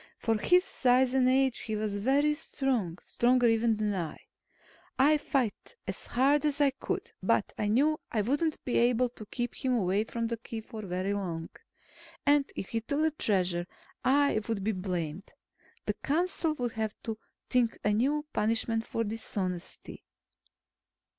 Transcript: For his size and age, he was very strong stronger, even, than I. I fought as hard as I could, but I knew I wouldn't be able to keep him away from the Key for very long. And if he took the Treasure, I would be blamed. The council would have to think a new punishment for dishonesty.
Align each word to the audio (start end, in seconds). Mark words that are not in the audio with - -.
For 0.17 0.35
his 0.39 0.63
size 0.63 1.13
and 1.13 1.29
age, 1.29 1.59
he 1.59 1.75
was 1.75 1.97
very 1.99 2.33
strong 2.33 2.97
stronger, 3.03 3.47
even, 3.47 3.75
than 3.77 3.93
I. 3.93 4.17
I 4.97 5.19
fought 5.19 5.75
as 5.87 6.07
hard 6.07 6.43
as 6.43 6.59
I 6.59 6.71
could, 6.71 7.11
but 7.21 7.53
I 7.55 7.67
knew 7.67 7.99
I 8.11 8.21
wouldn't 8.23 8.65
be 8.65 8.77
able 8.77 9.09
to 9.09 9.27
keep 9.27 9.53
him 9.53 9.75
away 9.75 10.05
from 10.05 10.25
the 10.25 10.37
Key 10.37 10.59
for 10.59 10.81
very 10.81 11.13
long. 11.13 11.49
And 12.25 12.51
if 12.55 12.69
he 12.69 12.81
took 12.81 13.01
the 13.01 13.11
Treasure, 13.11 13.67
I 14.03 14.41
would 14.47 14.63
be 14.63 14.71
blamed. 14.71 15.33
The 15.85 15.93
council 15.93 16.53
would 16.55 16.71
have 16.71 16.95
to 17.03 17.19
think 17.47 17.77
a 17.83 17.93
new 17.93 18.25
punishment 18.33 18.87
for 18.87 19.03
dishonesty. 19.03 20.03